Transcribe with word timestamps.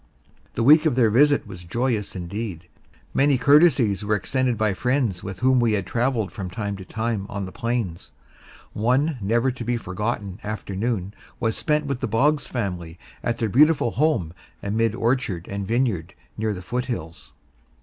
The 0.55 0.63
week 0.63 0.87
of 0.87 0.95
their 0.95 1.11
visit 1.11 1.45
was 1.45 1.63
joyous 1.63 2.15
indeed. 2.15 2.67
Many 3.13 3.37
courtesies 3.37 4.03
were 4.03 4.15
extended 4.15 4.57
by 4.57 4.73
friends 4.73 5.23
with 5.23 5.41
whom 5.41 5.59
we 5.59 5.73
had 5.73 5.85
travelled 5.85 6.31
from 6.31 6.49
time 6.49 6.75
to 6.77 6.83
time 6.83 7.27
on 7.29 7.45
the 7.45 7.51
plains. 7.51 8.11
One 8.73 9.19
never 9.21 9.51
to 9.51 9.63
be 9.63 9.77
forgotten 9.77 10.39
afternoon 10.43 11.13
was 11.39 11.55
spent 11.55 11.85
with 11.85 11.99
the 11.99 12.07
Boggs 12.07 12.47
family 12.47 12.97
at 13.23 13.37
their 13.37 13.47
beautiful 13.49 13.91
home 13.91 14.33
amid 14.63 14.95
orchard 14.95 15.45
and 15.47 15.67
vineyard 15.67 16.15
near 16.35 16.51
the 16.55 16.63
foothills. 16.63 17.33